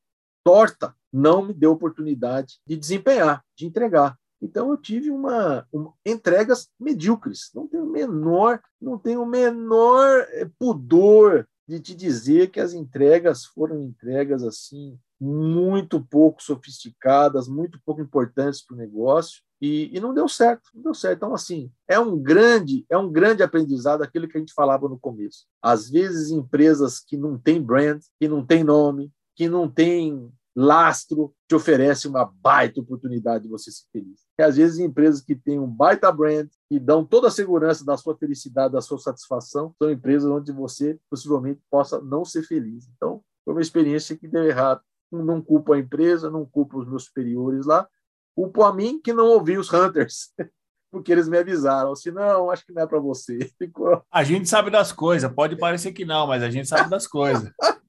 [0.44, 4.16] torta, não me deu oportunidade de desempenhar, de entregar.
[4.42, 7.50] Então eu tive uma, uma, entregas medíocres.
[7.54, 13.44] Não tenho menor, não tenho o menor eh, pudor de te dizer que as entregas
[13.44, 20.12] foram entregas assim muito pouco sofisticadas, muito pouco importantes para o negócio e, e, não
[20.12, 21.18] deu certo, não deu certo.
[21.18, 24.98] Então assim é um grande é um grande aprendizado aquilo que a gente falava no
[24.98, 25.46] começo.
[25.62, 31.34] Às vezes empresas que não têm brand, que não têm nome, que não têm lastro
[31.48, 34.20] te oferece uma baita oportunidade de você ser feliz.
[34.38, 37.96] E às vezes empresas que têm um baita brand e dão toda a segurança da
[37.96, 42.88] sua felicidade, da sua satisfação, são empresas onde você possivelmente possa não ser feliz.
[42.96, 44.80] Então, foi uma experiência que deu errado.
[45.10, 47.86] Não culpo a empresa, não culpo os meus superiores lá,
[48.34, 50.32] culpo a mim que não ouvi os hunters.
[50.92, 51.96] porque eles me avisaram.
[51.96, 53.50] Se não, acho que não é para você.
[53.58, 54.04] Ficou...
[54.12, 55.32] A gente sabe das coisas.
[55.32, 57.50] Pode parecer que não, mas a gente sabe das coisas.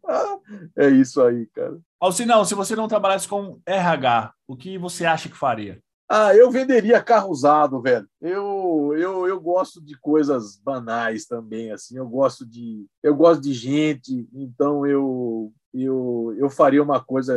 [0.77, 1.79] é isso aí, cara.
[1.99, 5.79] Alcinão, se você não trabalhasse com RH, o que você acha que faria?
[6.09, 8.07] Ah, eu venderia carro usado, velho.
[8.21, 11.97] Eu, eu, eu gosto de coisas banais também, assim.
[11.97, 17.33] Eu gosto de, eu gosto de gente, então eu, eu, eu faria uma coisa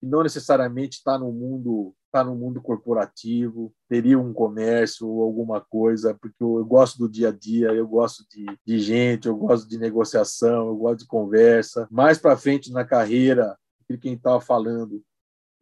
[0.00, 5.62] que não necessariamente está no mundo está no mundo corporativo, teria um comércio ou alguma
[5.62, 9.36] coisa, porque eu, eu gosto do dia a dia, eu gosto de, de, gente, eu
[9.36, 11.88] gosto de negociação, eu gosto de conversa.
[11.90, 13.56] Mais para frente na carreira,
[14.00, 15.02] quem estava falando,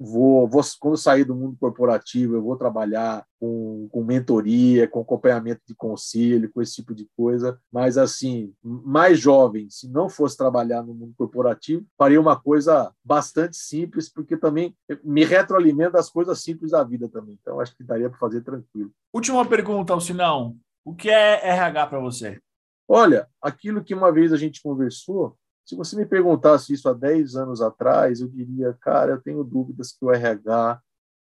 [0.00, 5.60] vou, vou quando sair do mundo corporativo, eu vou trabalhar com, com mentoria, com acompanhamento
[5.68, 7.60] de conselho, com esse tipo de coisa.
[7.70, 13.58] Mas, assim, mais jovem, se não fosse trabalhar no mundo corporativo, faria uma coisa bastante
[13.58, 17.38] simples, porque também me retroalimenta das coisas simples da vida também.
[17.40, 18.90] Então, acho que daria para fazer tranquilo.
[19.12, 20.56] Última pergunta, Alcinão.
[20.82, 22.40] O que é RH para você?
[22.88, 27.36] Olha, aquilo que uma vez a gente conversou, se você me perguntasse isso há 10
[27.36, 30.80] anos atrás, eu diria, cara, eu tenho dúvidas que o RH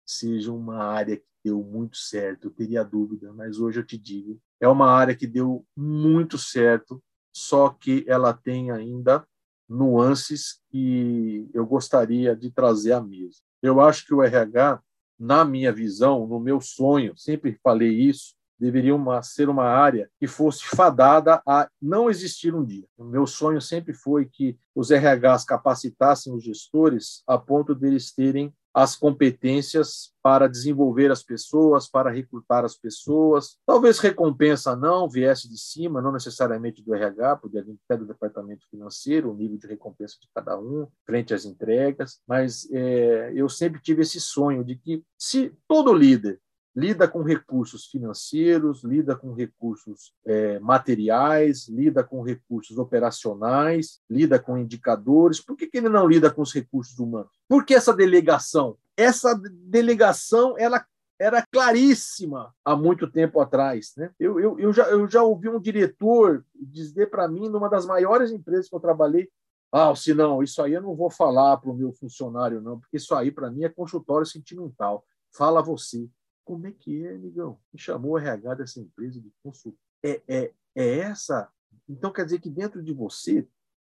[0.07, 2.47] seja uma área que deu muito certo.
[2.47, 7.03] Eu teria dúvida, mas hoje eu te digo, é uma área que deu muito certo,
[7.35, 9.27] só que ela tem ainda
[9.69, 13.39] nuances que eu gostaria de trazer à mesa.
[13.63, 14.83] Eu acho que o RH,
[15.19, 20.27] na minha visão, no meu sonho, sempre falei isso, deveria uma, ser uma área que
[20.27, 22.85] fosse fadada a não existir um dia.
[22.99, 28.53] O meu sonho sempre foi que os RHs capacitassem os gestores a ponto deles terem
[28.73, 33.57] as competências para desenvolver as pessoas, para recrutar as pessoas.
[33.67, 38.65] Talvez recompensa não viesse de cima, não necessariamente do RH, poderia vir até do departamento
[38.71, 42.21] financeiro, o nível de recompensa de cada um, frente às entregas.
[42.27, 46.41] Mas é, eu sempre tive esse sonho de que, se todo líder
[46.75, 54.57] lida com recursos financeiros, lida com recursos é, materiais, lida com recursos operacionais, lida com
[54.57, 55.41] indicadores.
[55.41, 57.31] Por que, que ele não lida com os recursos humanos?
[57.49, 58.77] Por que essa delegação?
[58.97, 60.85] Essa delegação ela
[61.19, 63.93] era claríssima há muito tempo atrás.
[63.97, 64.11] Né?
[64.19, 68.31] Eu, eu, eu, já, eu já ouvi um diretor dizer para mim, numa das maiores
[68.33, 69.29] empresas que eu trabalhei,
[69.73, 72.97] ah, se não, isso aí eu não vou falar para o meu funcionário, não, porque
[72.97, 75.05] isso aí para mim é consultório sentimental.
[75.33, 76.09] Fala você.
[76.51, 77.61] Como é que é, amigão?
[77.73, 79.79] Me chamou o RH dessa empresa de consultor.
[80.03, 81.49] É, é, é essa.
[81.89, 83.47] Então, quer dizer que dentro de você,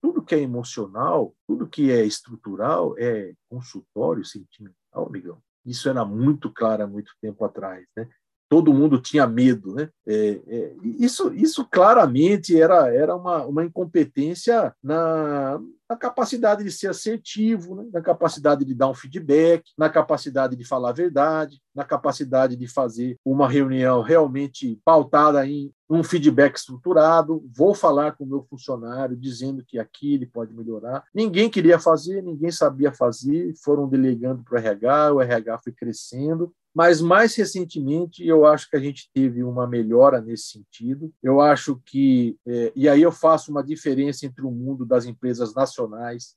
[0.00, 5.42] tudo que é emocional, tudo que é estrutural é consultório sentimental, amigão.
[5.66, 7.84] Isso era muito claro há muito tempo atrás.
[7.96, 8.08] Né?
[8.48, 9.74] todo mundo tinha medo.
[9.74, 9.90] Né?
[10.06, 16.88] É, é, isso, isso claramente era, era uma, uma incompetência na, na capacidade de ser
[16.88, 17.86] assertivo, né?
[17.92, 22.66] na capacidade de dar um feedback, na capacidade de falar a verdade, na capacidade de
[22.66, 27.44] fazer uma reunião realmente pautada em um feedback estruturado.
[27.54, 31.04] Vou falar com o meu funcionário dizendo que aqui ele pode melhorar.
[31.14, 36.52] Ninguém queria fazer, ninguém sabia fazer, foram delegando para o RH, o RH foi crescendo
[36.74, 41.12] mas mais recentemente eu acho que a gente teve uma melhora nesse sentido.
[41.22, 45.54] Eu acho que, é, e aí eu faço uma diferença entre o mundo das empresas
[45.54, 45.73] nacionais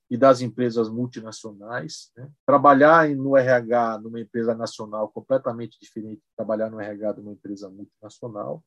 [0.10, 2.12] e das empresas multinacionais.
[2.16, 2.30] Né?
[2.46, 7.70] Trabalhar no RH numa empresa nacional completamente diferente de trabalhar no RH de uma empresa
[7.70, 8.64] multinacional.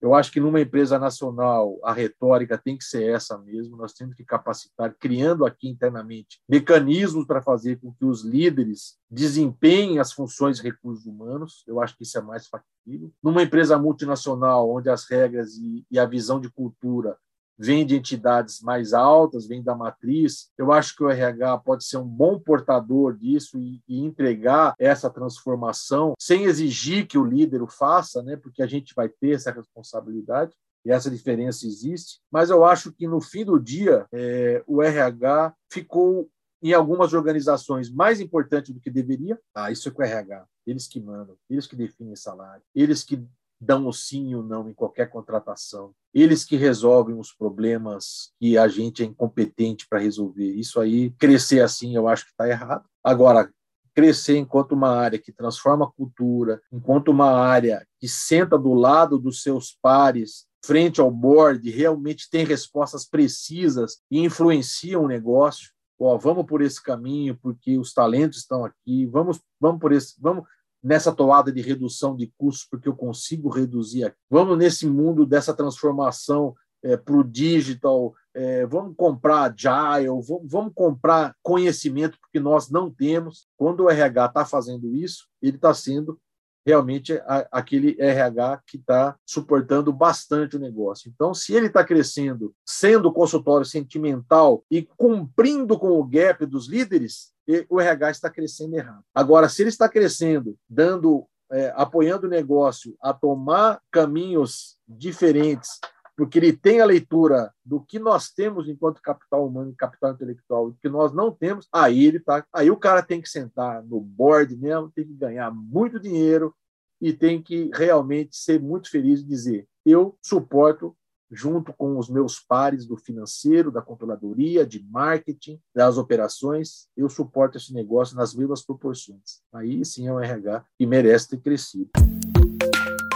[0.00, 3.76] Eu acho que numa empresa nacional a retórica tem que ser essa mesmo.
[3.76, 9.98] Nós temos que capacitar, criando aqui internamente mecanismos para fazer com que os líderes desempenhem
[9.98, 11.62] as funções de recursos humanos.
[11.66, 13.12] Eu acho que isso é mais factível.
[13.22, 15.50] Numa empresa multinacional, onde as regras
[15.90, 17.18] e a visão de cultura
[17.60, 20.48] vem de entidades mais altas, vem da matriz.
[20.56, 25.10] Eu acho que o RH pode ser um bom portador disso e, e, entregar essa
[25.10, 28.34] transformação sem exigir que o líder o faça, né?
[28.34, 30.52] Porque a gente vai ter essa responsabilidade
[30.86, 32.20] e essa diferença existe.
[32.32, 36.30] Mas eu acho que no fim do dia é, o RH ficou
[36.62, 39.38] em algumas organizações mais importante do que deveria.
[39.54, 40.46] Ah, isso é com o RH.
[40.66, 43.22] Eles que mandam, eles que definem salário, eles que
[43.60, 45.92] dão o sim ou não em qualquer contratação.
[46.14, 50.52] Eles que resolvem os problemas que a gente é incompetente para resolver.
[50.54, 52.84] Isso aí, crescer assim, eu acho que está errado.
[53.04, 53.52] Agora,
[53.94, 59.18] crescer enquanto uma área que transforma a cultura, enquanto uma área que senta do lado
[59.18, 65.70] dos seus pares, frente ao board, realmente tem respostas precisas e influenciam o negócio.
[65.98, 69.06] Ó, vamos por esse caminho porque os talentos estão aqui.
[69.06, 70.44] Vamos, vamos por esse, vamos
[70.82, 74.16] nessa toada de redução de custos, porque eu consigo reduzir aqui.
[74.30, 80.72] Vamos nesse mundo dessa transformação é, para o digital, é, vamos comprar agile, vamos, vamos
[80.74, 83.46] comprar conhecimento, porque nós não temos.
[83.56, 86.18] Quando o RH está fazendo isso, ele está sendo
[86.64, 91.10] realmente a, aquele RH que está suportando bastante o negócio.
[91.12, 97.32] Então, se ele está crescendo, sendo consultório sentimental e cumprindo com o gap dos líderes,
[97.68, 99.04] o RH está crescendo errado.
[99.14, 105.78] Agora, se ele está crescendo, dando, é, apoiando o negócio a tomar caminhos diferentes,
[106.16, 110.68] porque ele tem a leitura do que nós temos enquanto capital humano e capital intelectual,
[110.68, 114.00] e que nós não temos, aí ele tá, aí o cara tem que sentar no
[114.00, 116.54] board mesmo, tem que ganhar muito dinheiro
[117.00, 120.94] e tem que realmente ser muito feliz e dizer: eu suporto
[121.30, 127.56] junto com os meus pares do financeiro, da controladoria, de marketing, das operações, eu suporto
[127.56, 129.40] esse negócio nas mesmas proporções.
[129.52, 131.90] Aí sim é um RH que merece ter crescido.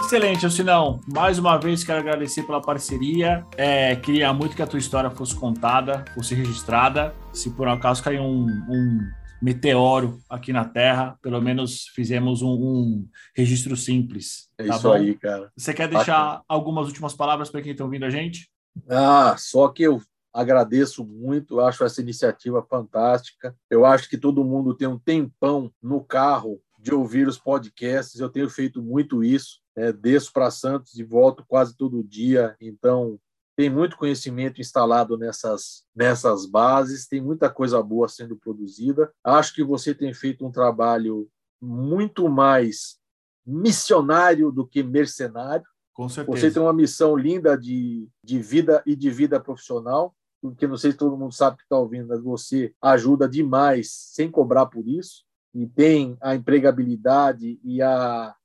[0.05, 1.01] Excelente, Alcinão.
[1.07, 3.43] Mais uma vez quero agradecer pela parceria.
[3.57, 7.13] É, queria muito que a tua história fosse contada, fosse registrada.
[7.33, 8.99] Se por acaso cair um, um
[9.45, 14.49] meteoro aqui na Terra, pelo menos fizemos um, um registro simples.
[14.57, 14.93] É tá isso bom?
[14.93, 15.51] aí, cara.
[15.55, 16.43] Você quer deixar Bacana.
[16.49, 18.49] algumas últimas palavras para quem está ouvindo a gente?
[18.89, 20.01] Ah, só que eu
[20.33, 23.55] agradeço muito, acho essa iniciativa fantástica.
[23.69, 28.29] Eu acho que todo mundo tem um tempão no carro de ouvir os podcasts, eu
[28.29, 29.59] tenho feito muito isso.
[29.77, 33.19] É, desço para Santos e volto quase todo dia, então
[33.55, 39.11] tem muito conhecimento instalado nessas, nessas bases, tem muita coisa boa sendo produzida.
[39.23, 41.29] Acho que você tem feito um trabalho
[41.61, 42.97] muito mais
[43.45, 45.65] missionário do que mercenário.
[45.93, 46.37] Com certeza.
[46.37, 50.91] Você tem uma missão linda de, de vida e de vida profissional, porque não sei
[50.91, 55.23] se todo mundo sabe que está ouvindo, mas você ajuda demais sem cobrar por isso,
[55.53, 58.35] e tem a empregabilidade e a,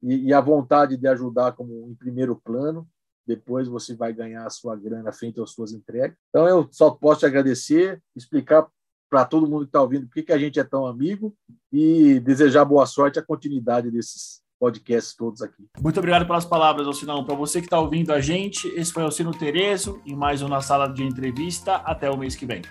[0.00, 2.88] e, e a vontade de ajudar como em primeiro plano
[3.30, 6.16] depois você vai ganhar a sua grana frente às suas entregas.
[6.30, 8.66] Então, eu só posso te agradecer, explicar
[9.08, 11.34] para todo mundo que está ouvindo por que a gente é tão amigo
[11.72, 15.66] e desejar boa sorte a continuidade desses podcasts todos aqui.
[15.80, 17.24] Muito obrigado pelas palavras, Alcinão.
[17.24, 20.60] Para você que está ouvindo a gente, esse foi Alcino Terezo e mais um Na
[20.60, 21.76] Sala de Entrevista.
[21.76, 22.62] Até o mês que vem.